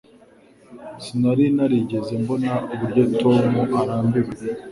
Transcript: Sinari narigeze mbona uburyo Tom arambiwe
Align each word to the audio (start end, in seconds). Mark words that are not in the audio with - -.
Sinari 1.03 1.45
narigeze 1.55 2.11
mbona 2.21 2.53
uburyo 2.73 3.03
Tom 3.21 3.43
arambiwe 3.79 4.31